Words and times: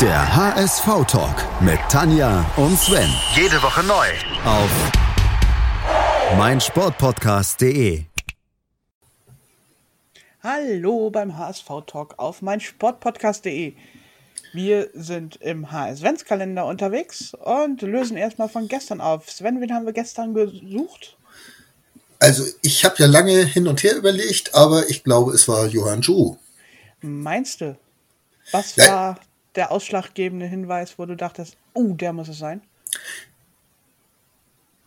Der 0.00 0.34
HSV-Talk 0.36 1.62
mit 1.62 1.78
Tanja 1.88 2.44
und 2.56 2.78
Sven. 2.78 3.08
Jede 3.34 3.62
Woche 3.62 3.82
neu. 3.84 4.06
Auf 4.44 4.70
meinsportpodcast.de. 6.36 8.02
Hallo 10.42 11.10
beim 11.10 11.38
HSV-Talk 11.38 12.14
auf 12.18 12.42
meinsportpodcast.de. 12.42 13.74
Wir 14.52 14.90
sind 14.94 15.36
im 15.36 15.70
HS-Kalender 15.72 16.66
unterwegs 16.66 17.34
und 17.34 17.82
lösen 17.82 18.16
erstmal 18.16 18.48
von 18.48 18.68
gestern 18.68 19.00
auf. 19.00 19.30
Sven, 19.30 19.60
wen 19.60 19.72
haben 19.72 19.86
wir 19.86 19.92
gestern 19.92 20.34
gesucht? 20.34 21.16
Also, 22.18 22.44
ich 22.62 22.84
habe 22.84 22.96
ja 22.98 23.06
lange 23.06 23.44
hin 23.44 23.68
und 23.68 23.82
her 23.82 23.96
überlegt, 23.96 24.54
aber 24.54 24.88
ich 24.88 25.04
glaube, 25.04 25.32
es 25.32 25.46
war 25.48 25.66
Johann 25.66 26.00
Ju. 26.02 26.36
Meinst 27.00 27.60
du? 27.60 27.76
Was 28.52 28.76
Ja. 28.76 28.88
war 28.92 29.18
der 29.54 29.70
ausschlaggebende 29.70 30.46
Hinweis, 30.46 30.98
wo 30.98 31.06
du 31.06 31.16
dachtest, 31.16 31.56
oh, 31.74 31.94
der 31.94 32.12
muss 32.12 32.28
es 32.28 32.38
sein? 32.38 32.62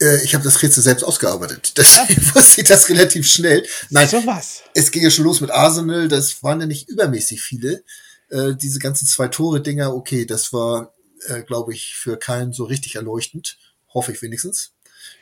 Äh, 0.02 0.24
ich 0.24 0.34
habe 0.34 0.44
das 0.44 0.62
Rätsel 0.62 0.84
selbst 0.84 1.04
ausgearbeitet. 1.04 1.74
Deswegen 1.78 2.22
wusste 2.36 2.62
ich 2.62 2.68
das 2.68 2.90
relativ 2.90 3.28
schnell. 3.28 3.66
Nein, 3.90 4.08
So 4.08 4.26
was. 4.26 4.64
es 4.74 4.92
ging 4.92 5.04
ja 5.04 5.10
schon 5.10 5.26
los 5.26 5.42
mit 5.42 5.52
Arsenal. 5.52 6.08
Das 6.08 6.44
waren 6.44 6.62
ja 6.62 6.68
nicht 6.68 6.90
übermäßig 6.90 7.42
viele. 7.42 7.84
Äh, 8.30 8.56
diese 8.56 8.80
ganzen 8.80 9.08
zwei 9.08 9.28
Tore-Dinger, 9.28 9.94
okay, 9.94 10.26
das 10.26 10.52
war, 10.54 10.94
äh, 11.28 11.42
glaube 11.44 11.74
ich, 11.74 11.96
für 11.96 12.18
keinen 12.18 12.54
so 12.54 12.66
richtig 12.66 12.96
erleuchtend. 12.96 13.58
Hoffe 13.94 14.12
ich 14.12 14.22
wenigstens. 14.22 14.74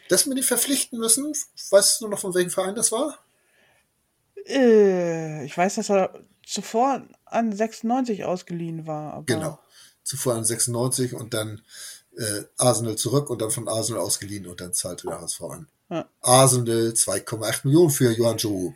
Dass 0.09 0.27
wir 0.27 0.35
die 0.35 0.43
verpflichten 0.43 0.99
müssen, 0.99 1.33
weißt 1.69 2.01
du 2.01 2.07
noch, 2.07 2.19
von 2.19 2.33
welchem 2.33 2.51
Verein 2.51 2.75
das 2.75 2.91
war? 2.91 3.19
Äh, 4.47 5.45
ich 5.45 5.57
weiß, 5.57 5.75
dass 5.75 5.89
er 5.89 6.19
zuvor 6.45 7.03
an 7.35 7.53
96 7.53 8.23
ausgeliehen 8.25 8.87
war. 8.87 9.23
Genau. 9.25 9.59
Zuvor 10.03 10.35
an 10.35 10.45
96 10.45 11.13
und 11.13 11.33
dann 11.33 11.61
äh, 12.17 12.43
Arsenal 12.57 12.95
zurück 12.95 13.29
und 13.29 13.41
dann 13.41 13.51
von 13.51 13.67
Arsenal 13.67 14.01
ausgeliehen 14.01 14.47
und 14.47 14.61
dann 14.61 14.73
zahlte 14.73 15.07
der 15.07 15.21
HSV 15.21 15.41
an. 15.41 15.67
Ja. 15.89 16.09
Arsenal 16.21 16.89
2,8 16.95 17.61
Millionen 17.63 17.89
für 17.91 18.11
Johann 18.11 18.37
Joe. 18.37 18.75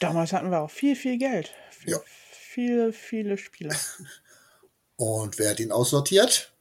Damals 0.00 0.32
hatten 0.32 0.50
wir 0.50 0.60
auch 0.60 0.70
viel, 0.70 0.94
viel 0.96 1.18
Geld. 1.18 1.52
Für 1.70 1.90
Ja. 1.90 2.00
viele, 2.30 2.92
viele 2.92 3.36
Spieler. 3.38 3.74
Und 4.96 5.38
wer 5.38 5.50
hat 5.50 5.60
ihn 5.60 5.70
aussortiert? 5.72 6.52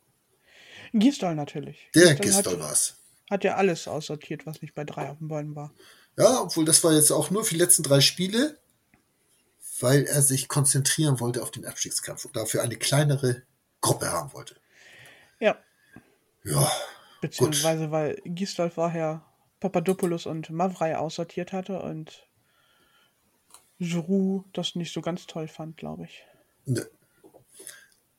Gisdol 0.94 1.36
natürlich. 1.36 1.90
Der 1.96 2.16
Gistol 2.16 2.60
war's. 2.60 2.96
Hat 3.30 3.44
ja 3.44 3.56
alles 3.56 3.88
aussortiert, 3.88 4.46
was 4.46 4.62
nicht 4.62 4.74
bei 4.76 4.84
drei 4.84 5.10
auf 5.10 5.18
dem 5.18 5.28
Bäumen 5.28 5.56
war. 5.56 5.74
Ja, 6.18 6.42
obwohl 6.42 6.66
das 6.66 6.84
war 6.84 6.94
jetzt 6.94 7.12
auch 7.12 7.30
nur 7.30 7.44
für 7.44 7.56
die 7.56 7.60
letzten 7.60 7.84
drei 7.84 8.00
Spiele, 8.00 8.58
weil 9.80 10.04
er 10.06 10.22
sich 10.22 10.48
konzentrieren 10.48 11.20
wollte 11.20 11.42
auf 11.42 11.52
den 11.52 11.66
Abstiegskampf 11.66 12.26
und 12.26 12.36
dafür 12.36 12.62
eine 12.62 12.78
kleinere 12.78 13.44
Gruppe 13.82 14.12
haben 14.12 14.34
wollte. 14.34 14.56
Ja. 15.40 15.58
Ja, 16.44 16.72
Beziehungsweise, 17.22 17.92
weil 17.92 18.22
Gisdol 18.26 18.70
vorher 18.70 19.26
Papadopoulos 19.60 20.26
und 20.26 20.50
Mavrei 20.50 20.98
aussortiert 20.98 21.52
hatte 21.52 21.82
und 21.82 22.28
Giroud 23.80 24.46
das 24.54 24.76
nicht 24.76 24.94
so 24.94 25.02
ganz 25.02 25.28
toll 25.28 25.48
fand, 25.48 25.78
glaube 25.78 26.06
ich. 26.06 26.24
ne. 26.66 26.88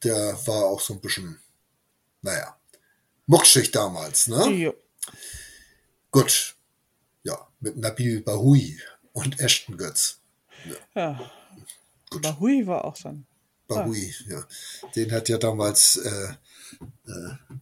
der 0.04 0.38
war 0.46 0.66
auch 0.66 0.80
so 0.80 0.94
ein 0.94 1.00
bisschen, 1.00 1.40
naja, 2.22 2.56
muckschig 3.26 3.70
damals, 3.70 4.28
ne? 4.28 4.48
Jo. 4.50 4.74
Gut. 6.10 6.54
Ja, 7.22 7.48
mit 7.60 7.76
Nabil 7.76 8.20
Bahoui 8.22 8.80
und 9.12 9.40
Ashton 9.40 9.76
Götz. 9.76 10.20
Ja. 10.94 11.30
Bahui 12.22 12.66
war 12.66 12.84
auch 12.84 12.96
so 12.96 13.08
ein. 13.08 13.26
Bahoui, 13.66 14.14
ja. 14.28 14.42
Den 14.96 15.12
hat 15.12 15.28
ja 15.28 15.36
damals 15.36 15.96
äh, 15.96 16.32
äh, 17.06 17.58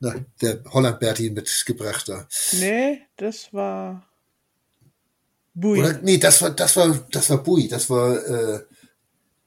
na, 0.00 0.14
der 0.40 0.64
Holland-Berti 0.64 1.30
mitgebracht. 1.30 2.08
Da. 2.08 2.26
Nee, 2.52 3.02
das 3.16 3.52
war. 3.52 4.08
Bui. 5.52 5.78
Oder? 5.78 5.98
Nee, 6.02 6.18
das 6.18 6.42
war, 6.42 6.50
das 6.50 6.76
war, 6.76 7.06
das 7.10 7.30
war 7.30 7.42
Bui, 7.42 7.68
das 7.68 7.88
war 7.88 8.16
äh, 8.26 8.64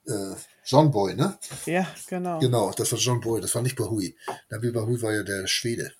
äh, 0.06 0.36
John 0.66 0.92
Boy, 0.92 1.16
ne? 1.16 1.38
Ja, 1.66 1.88
genau. 2.08 2.40
Genau, 2.40 2.72
das 2.72 2.92
war 2.92 3.00
John 3.00 3.20
Boy, 3.20 3.42
das 3.42 3.54
war 3.56 3.62
nicht 3.62 3.76
Bahoui. 3.76 4.16
Nabil 4.50 4.72
Bahoui 4.72 5.02
war 5.02 5.14
ja 5.14 5.24
der 5.24 5.48
Schwede. 5.48 5.92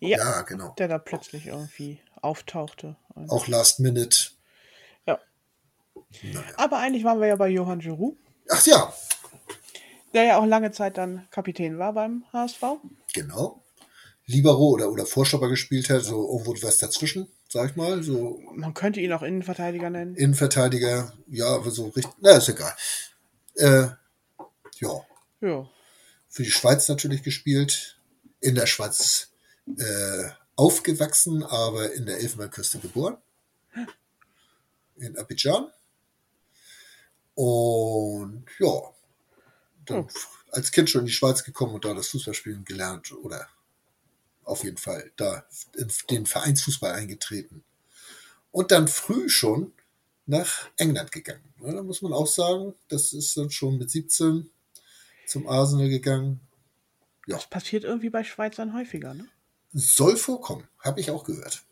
Ja, 0.00 0.18
Ja, 0.18 0.42
genau. 0.42 0.74
Der 0.78 0.88
da 0.88 0.98
plötzlich 0.98 1.46
irgendwie 1.46 2.00
auftauchte. 2.20 2.96
Auch 3.28 3.46
Last 3.46 3.80
Minute. 3.80 4.30
Aber 6.56 6.78
eigentlich 6.78 7.04
waren 7.04 7.20
wir 7.20 7.28
ja 7.28 7.36
bei 7.36 7.48
Johann 7.48 7.80
Giroud, 7.80 8.16
Ach 8.50 8.66
ja, 8.66 8.92
der 10.12 10.24
ja 10.24 10.38
auch 10.38 10.46
lange 10.46 10.72
Zeit 10.72 10.98
dann 10.98 11.26
Kapitän 11.30 11.78
war 11.78 11.92
beim 11.92 12.24
HSV. 12.32 12.62
genau. 13.12 13.62
Libero 14.26 14.68
oder, 14.70 14.90
oder 14.92 15.06
Vorstopper 15.06 15.48
gespielt 15.48 15.90
hat, 15.90 16.02
so 16.02 16.28
irgendwo 16.30 16.54
was 16.64 16.78
dazwischen, 16.78 17.28
sag 17.48 17.70
ich 17.70 17.76
mal. 17.76 18.02
So 18.02 18.40
Man 18.54 18.74
könnte 18.74 19.00
ihn 19.00 19.12
auch 19.12 19.22
Innenverteidiger 19.22 19.90
nennen. 19.90 20.14
Innenverteidiger, 20.14 21.12
ja, 21.28 21.46
aber 21.46 21.70
so 21.72 21.86
richtig, 21.88 22.12
na, 22.20 22.32
ist 22.36 22.48
egal. 22.48 22.72
Äh, 23.56 23.88
ja, 24.78 25.00
Ja. 25.40 25.68
für 26.28 26.42
die 26.44 26.50
Schweiz 26.50 26.88
natürlich 26.88 27.22
gespielt, 27.24 27.98
in 28.40 28.54
der 28.54 28.66
Schweiz 28.66 29.30
äh, 29.66 30.28
aufgewachsen, 30.54 31.42
aber 31.42 31.92
in 31.92 32.06
der 32.06 32.18
Elfenbeinküste 32.18 32.78
geboren. 32.78 33.16
In 34.96 35.16
Abidjan. 35.18 35.70
Und 37.42 38.44
ja, 38.58 38.82
dann 39.86 40.06
als 40.50 40.72
Kind 40.72 40.90
schon 40.90 41.00
in 41.00 41.06
die 41.06 41.12
Schweiz 41.12 41.42
gekommen 41.42 41.74
und 41.74 41.86
da 41.86 41.94
das 41.94 42.08
Fußballspielen 42.08 42.66
gelernt 42.66 43.12
oder 43.12 43.48
auf 44.44 44.62
jeden 44.62 44.76
Fall 44.76 45.10
da 45.16 45.46
in 45.74 45.90
den 46.10 46.26
Vereinsfußball 46.26 46.92
eingetreten. 46.92 47.64
Und 48.50 48.72
dann 48.72 48.88
früh 48.88 49.30
schon 49.30 49.72
nach 50.26 50.68
England 50.76 51.12
gegangen. 51.12 51.54
Ja, 51.62 51.72
da 51.72 51.82
muss 51.82 52.02
man 52.02 52.12
auch 52.12 52.26
sagen, 52.26 52.74
das 52.88 53.14
ist 53.14 53.34
dann 53.38 53.50
schon 53.50 53.78
mit 53.78 53.90
17 53.90 54.50
zum 55.26 55.48
Arsenal 55.48 55.88
gegangen. 55.88 56.40
Ja. 57.26 57.36
Das 57.36 57.48
passiert 57.48 57.84
irgendwie 57.84 58.10
bei 58.10 58.22
Schweizern 58.22 58.74
häufiger, 58.74 59.14
ne? 59.14 59.26
Soll 59.72 60.18
vorkommen, 60.18 60.68
habe 60.80 61.00
ich 61.00 61.10
auch 61.10 61.24
gehört. 61.24 61.64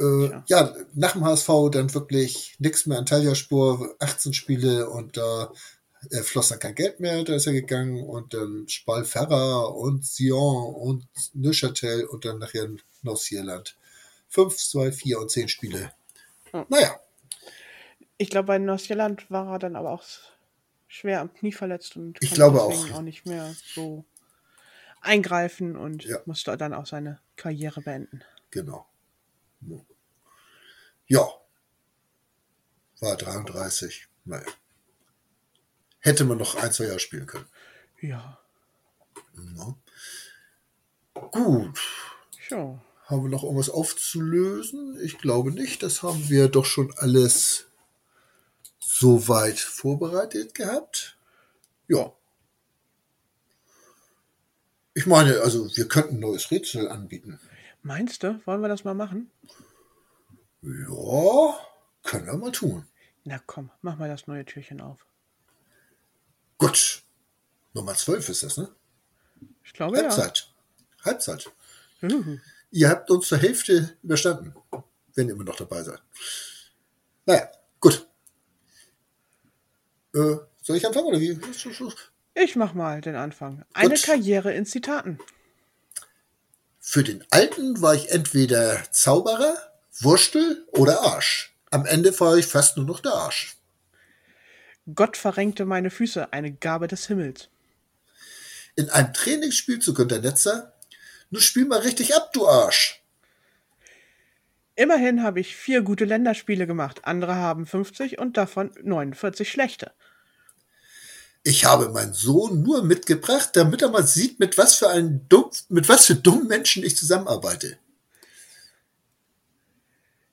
Äh, 0.00 0.30
ja, 0.46 0.74
nach 0.94 1.12
dem 1.12 1.24
HSV 1.24 1.48
dann 1.72 1.92
wirklich 1.94 2.54
nichts 2.58 2.86
mehr 2.86 2.98
an 2.98 3.06
Talia-Spur, 3.06 3.96
18 3.98 4.32
Spiele 4.32 4.88
und 4.88 5.16
da 5.16 5.52
äh, 6.10 6.22
floss 6.22 6.48
dann 6.50 6.60
kein 6.60 6.74
Geld 6.76 7.00
mehr, 7.00 7.24
da 7.24 7.34
ist 7.34 7.46
er 7.46 7.52
gegangen 7.52 8.04
und 8.04 8.32
dann 8.34 8.68
Spal 8.68 9.04
Ferra 9.04 9.64
und 9.64 10.04
Sion 10.06 10.74
und 10.74 11.06
Neuchâtel 11.34 12.04
und 12.04 12.24
dann 12.24 12.38
nachher 12.38 12.68
Neuseeland. 13.02 13.76
5, 14.28 14.56
2, 14.56 14.92
4 14.92 15.18
und 15.20 15.30
10 15.30 15.48
Spiele. 15.48 15.92
Naja, 16.68 16.98
Ich 18.18 18.30
glaube, 18.30 18.46
bei 18.46 18.58
Neuseeland 18.58 19.30
war 19.30 19.52
er 19.52 19.58
dann 19.58 19.76
aber 19.76 19.90
auch 19.92 20.04
schwer 20.86 21.20
am 21.20 21.32
Knie 21.32 21.52
verletzt 21.52 21.96
und 21.96 22.18
Ich 22.20 22.30
konnte 22.30 22.34
glaube 22.36 22.58
deswegen 22.68 22.92
auch. 22.94 22.98
auch 22.98 23.02
nicht 23.02 23.26
mehr 23.26 23.54
so 23.74 24.04
eingreifen 25.00 25.76
und 25.76 26.04
Ja. 26.04 26.18
musste 26.26 26.56
dann 26.56 26.74
auch 26.74 26.86
seine 26.86 27.20
Karriere 27.36 27.80
beenden. 27.80 28.22
genau. 28.50 28.86
Ja. 31.06 31.28
War 33.00 33.16
33. 33.16 34.08
Naja. 34.24 34.46
Hätte 36.00 36.24
man 36.24 36.38
noch 36.38 36.56
ein, 36.56 36.72
zwei 36.72 36.84
Jahre 36.84 37.00
spielen 37.00 37.26
können. 37.26 37.46
Ja, 38.00 38.38
Ja. 39.34 39.76
Gut. 41.14 41.80
ja. 42.50 42.80
Haben 43.06 43.22
wir 43.22 43.30
noch 43.30 43.42
irgendwas 43.42 43.70
aufzulösen? 43.70 44.98
Ich 45.02 45.18
glaube 45.18 45.50
nicht. 45.50 45.82
Das 45.82 46.02
haben 46.02 46.28
wir 46.28 46.48
doch 46.48 46.66
schon 46.66 46.92
alles 46.98 47.66
soweit 48.78 49.58
vorbereitet 49.58 50.54
gehabt. 50.54 51.16
Ja. 51.88 52.12
Ich 54.94 55.06
meine, 55.06 55.40
also 55.40 55.74
wir 55.76 55.88
könnten 55.88 56.16
ein 56.16 56.20
neues 56.20 56.50
Rätsel 56.50 56.88
anbieten. 56.88 57.40
Meinst 57.82 58.22
du, 58.22 58.40
wollen 58.46 58.60
wir 58.60 58.68
das 58.68 58.84
mal 58.84 58.94
machen? 58.94 59.30
Ja, 60.62 61.58
können 62.02 62.26
wir 62.26 62.36
mal 62.36 62.52
tun. 62.52 62.86
Na 63.24 63.38
komm, 63.46 63.70
mach 63.82 63.96
mal 63.96 64.08
das 64.08 64.26
neue 64.26 64.44
Türchen 64.44 64.80
auf. 64.80 65.04
Gut. 66.58 67.02
Nummer 67.74 67.94
12 67.94 68.28
ist 68.28 68.42
das, 68.42 68.56
ne? 68.56 68.68
Ich 69.62 69.72
glaube 69.72 69.98
Halbzeit. 69.98 70.52
Halbzeit. 71.04 71.50
ja. 72.00 72.08
Juhu. 72.08 72.38
Ihr 72.70 72.88
habt 72.88 73.10
uns 73.10 73.28
zur 73.28 73.38
Hälfte 73.38 73.96
überstanden, 74.02 74.54
wenn 75.14 75.28
ihr 75.28 75.34
immer 75.34 75.44
noch 75.44 75.56
dabei 75.56 75.82
seid. 75.82 76.02
Naja, 77.24 77.50
gut. 77.80 78.06
Äh, 80.14 80.36
soll 80.62 80.76
ich 80.76 80.86
anfangen 80.86 81.06
oder 81.06 81.20
wie? 81.20 81.38
Ich 82.34 82.56
mach 82.56 82.74
mal 82.74 83.00
den 83.00 83.14
Anfang. 83.16 83.64
Eine 83.72 83.94
Gut. 83.94 84.02
Karriere 84.02 84.52
in 84.52 84.66
Zitaten. 84.66 85.18
Für 86.90 87.04
den 87.04 87.22
Alten 87.28 87.82
war 87.82 87.94
ich 87.94 88.12
entweder 88.12 88.82
Zauberer, 88.92 89.54
Wurstel 90.00 90.66
oder 90.68 91.02
Arsch. 91.02 91.54
Am 91.70 91.84
Ende 91.84 92.18
war 92.18 92.38
ich 92.38 92.46
fast 92.46 92.78
nur 92.78 92.86
noch 92.86 93.00
der 93.00 93.12
Arsch. 93.12 93.58
Gott 94.94 95.18
verrenkte 95.18 95.66
meine 95.66 95.90
Füße, 95.90 96.32
eine 96.32 96.50
Gabe 96.50 96.88
des 96.88 97.06
Himmels. 97.06 97.50
In 98.74 98.88
einem 98.88 99.12
Trainingsspiel 99.12 99.80
zu 99.80 99.92
Günter 99.92 100.20
Netzer, 100.20 100.78
nun 101.28 101.42
spiel 101.42 101.66
mal 101.66 101.80
richtig 101.80 102.16
ab, 102.16 102.32
du 102.32 102.48
Arsch. 102.48 103.04
Immerhin 104.74 105.22
habe 105.22 105.40
ich 105.40 105.56
vier 105.56 105.82
gute 105.82 106.06
Länderspiele 106.06 106.66
gemacht, 106.66 107.00
andere 107.04 107.34
haben 107.34 107.66
50 107.66 108.18
und 108.18 108.38
davon 108.38 108.70
49 108.82 109.50
schlechte. 109.50 109.92
Ich 111.42 111.64
habe 111.64 111.88
meinen 111.88 112.12
Sohn 112.12 112.62
nur 112.62 112.82
mitgebracht, 112.82 113.50
damit 113.54 113.82
er 113.82 113.90
mal 113.90 114.06
sieht, 114.06 114.38
mit 114.38 114.58
was 114.58 114.74
für 114.74 114.90
einen 114.90 115.28
dumm, 115.28 115.50
mit 115.68 115.88
was 115.88 116.06
für 116.06 116.14
dummen 116.14 116.46
Menschen 116.46 116.84
ich 116.84 116.96
zusammenarbeite. 116.96 117.78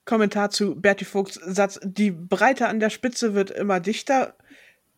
Kommentar 0.05 0.51
zu 0.51 0.75
Bertie 0.75 1.05
Vogts 1.05 1.39
Satz, 1.43 1.79
die 1.83 2.11
Breite 2.11 2.67
an 2.67 2.79
der 2.79 2.89
Spitze 2.89 3.33
wird 3.33 3.49
immer 3.49 3.79
dichter. 3.79 4.35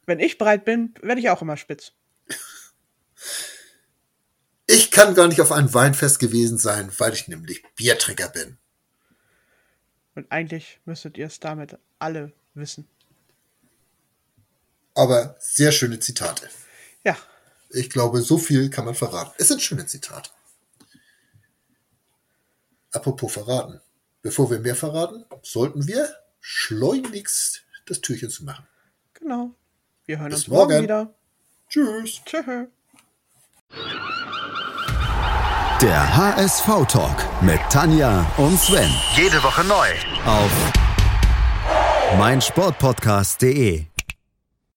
Wenn 0.06 0.19
ich 0.19 0.38
breit 0.38 0.65
bin, 0.65 0.94
werde 1.01 1.21
ich 1.21 1.30
auch 1.30 1.42
immer 1.42 1.57
spitz. 1.57 1.94
Ich 4.69 4.92
kann 4.92 5.15
gar 5.15 5.27
nicht 5.27 5.39
auf 5.39 5.53
einem 5.53 5.74
Weinfest 5.74 6.19
gewesen 6.19 6.57
sein, 6.57 6.92
weil 6.98 7.13
ich 7.13 7.30
nämlich 7.30 7.63
Biertrinker 7.75 8.27
bin. 8.27 8.57
Und 10.15 10.30
eigentlich 10.30 10.81
müsstet 10.83 11.18
ihr 11.18 11.27
es 11.27 11.39
damit 11.39 11.77
alle 12.00 12.33
wissen. 12.53 12.88
Aber 14.98 15.36
sehr 15.40 15.72
schöne 15.72 16.00
Zitate. 16.00 16.50
Ja. 17.04 17.16
Ich 17.70 17.92
glaube, 17.92 18.24
so 18.24 18.40
viel 18.40 18.72
kann 18.72 18.86
man 18.86 18.96
verraten. 18.96 19.32
Es 19.38 19.48
sind 19.50 19.62
schöne 19.62 19.86
Zitate. 19.86 20.32
Apropos 22.92 23.32
verraten. 23.32 23.80
Bevor 24.24 24.50
wir 24.50 24.60
mehr 24.60 24.76
verraten, 24.76 25.24
sollten 25.44 25.86
wir 25.86 26.10
schleunigst 26.42 27.64
das 27.86 28.02
Türchen 28.02 28.32
zu 28.32 28.44
machen. 28.44 28.66
Genau. 29.14 29.52
Wir 30.08 30.18
hören 30.18 30.30
Bis 30.32 30.40
uns 30.40 30.48
morgen 30.48 30.72
morgen. 30.72 30.84
wieder. 30.84 31.14
Tschüss. 31.70 32.22
Tschüss. 32.26 32.68
Der 35.80 36.18
HSV-Talk 36.18 37.44
mit 37.44 37.60
Tanja 37.70 38.26
und 38.38 38.60
Sven. 38.60 38.90
Jede 39.16 39.44
Woche 39.44 39.64
neu. 39.64 39.90
Auf 40.26 40.52
meinsportpodcast.de. 42.18 43.86